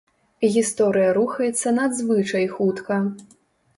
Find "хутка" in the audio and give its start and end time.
2.59-3.01